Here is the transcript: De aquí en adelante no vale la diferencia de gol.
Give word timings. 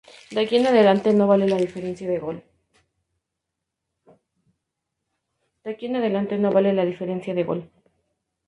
De 0.33 0.39
aquí 0.41 0.55
en 0.57 0.65
adelante 0.65 1.13
no 1.13 1.27
vale 1.27 1.47
la 1.47 1.57
diferencia 1.57 2.07
de 2.07 2.17
gol. 7.45 7.69